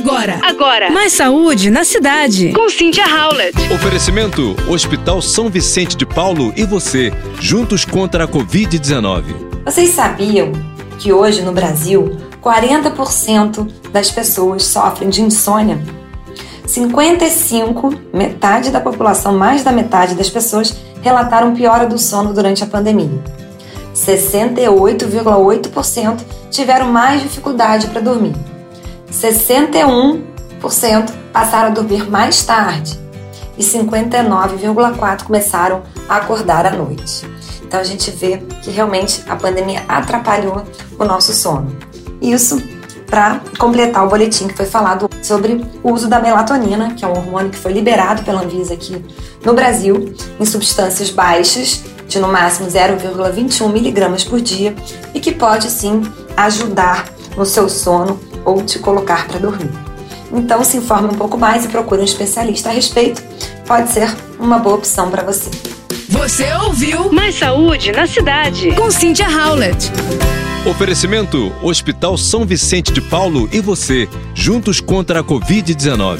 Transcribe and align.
Agora. 0.00 0.40
Agora. 0.42 0.90
Mais 0.90 1.12
saúde 1.12 1.70
na 1.70 1.84
cidade. 1.84 2.54
Com 2.54 2.70
Cynthia 2.70 3.04
Howlett. 3.04 3.54
Oferecimento: 3.70 4.56
Hospital 4.66 5.20
São 5.20 5.50
Vicente 5.50 5.94
de 5.94 6.06
Paulo 6.06 6.54
e 6.56 6.64
você, 6.64 7.12
juntos 7.38 7.84
contra 7.84 8.24
a 8.24 8.28
Covid-19. 8.28 9.24
Vocês 9.62 9.90
sabiam 9.90 10.52
que 10.98 11.12
hoje 11.12 11.42
no 11.42 11.52
Brasil 11.52 12.16
40% 12.42 13.70
das 13.92 14.10
pessoas 14.10 14.64
sofrem 14.64 15.10
de 15.10 15.20
insônia? 15.20 15.78
55, 16.66 17.92
metade 18.10 18.70
da 18.70 18.80
população, 18.80 19.36
mais 19.36 19.62
da 19.62 19.70
metade 19.70 20.14
das 20.14 20.30
pessoas 20.30 20.74
relataram 21.02 21.54
piora 21.54 21.86
do 21.86 21.98
sono 21.98 22.32
durante 22.32 22.64
a 22.64 22.66
pandemia. 22.66 23.22
68,8% 23.94 26.20
tiveram 26.50 26.90
mais 26.90 27.20
dificuldade 27.20 27.88
para 27.88 28.00
dormir. 28.00 28.32
61% 29.12 31.10
passaram 31.32 31.68
a 31.68 31.70
dormir 31.70 32.08
mais 32.10 32.44
tarde 32.44 32.98
e 33.56 33.62
59,4% 33.62 35.24
começaram 35.24 35.82
a 36.08 36.16
acordar 36.16 36.66
à 36.66 36.70
noite. 36.70 37.28
Então 37.62 37.78
a 37.80 37.84
gente 37.84 38.10
vê 38.10 38.38
que 38.62 38.70
realmente 38.70 39.22
a 39.28 39.36
pandemia 39.36 39.84
atrapalhou 39.86 40.64
o 40.98 41.04
nosso 41.04 41.32
sono. 41.32 41.76
Isso 42.20 42.60
para 43.06 43.40
completar 43.58 44.06
o 44.06 44.08
boletim 44.08 44.46
que 44.46 44.56
foi 44.56 44.66
falado 44.66 45.10
sobre 45.20 45.64
o 45.82 45.92
uso 45.92 46.08
da 46.08 46.20
melatonina, 46.20 46.94
que 46.94 47.04
é 47.04 47.08
um 47.08 47.12
hormônio 47.12 47.50
que 47.50 47.58
foi 47.58 47.72
liberado 47.72 48.22
pela 48.22 48.42
Anvisa 48.42 48.74
aqui 48.74 49.04
no 49.44 49.52
Brasil, 49.52 50.14
em 50.38 50.44
substâncias 50.44 51.10
baixas, 51.10 51.82
de 52.06 52.20
no 52.20 52.28
máximo 52.28 52.68
0,21 52.68 53.72
miligramas 53.72 54.22
por 54.22 54.40
dia, 54.40 54.74
e 55.12 55.20
que 55.20 55.32
pode 55.32 55.68
sim 55.70 56.02
ajudar 56.36 57.12
no 57.36 57.44
seu 57.44 57.68
sono 57.68 58.18
ou 58.44 58.62
te 58.62 58.78
colocar 58.78 59.26
para 59.26 59.38
dormir. 59.38 59.70
Então 60.32 60.62
se 60.62 60.76
informe 60.76 61.08
um 61.08 61.16
pouco 61.16 61.36
mais 61.36 61.64
e 61.64 61.68
procure 61.68 62.00
um 62.00 62.04
especialista 62.04 62.68
a 62.68 62.72
respeito, 62.72 63.22
pode 63.66 63.90
ser 63.90 64.14
uma 64.38 64.58
boa 64.58 64.76
opção 64.76 65.10
para 65.10 65.22
você. 65.22 65.50
Você 66.08 66.52
ouviu 66.64 67.12
Mais 67.12 67.36
saúde 67.36 67.92
na 67.92 68.06
cidade. 68.06 68.72
com 68.72 68.90
Cynthia 68.90 69.28
Howlett. 69.28 69.90
Oferecimento: 70.66 71.52
Hospital 71.62 72.18
São 72.18 72.44
Vicente 72.44 72.92
de 72.92 73.00
Paulo 73.00 73.48
e 73.52 73.60
você, 73.60 74.08
juntos 74.34 74.80
contra 74.80 75.20
a 75.20 75.24
Covid-19. 75.24 76.18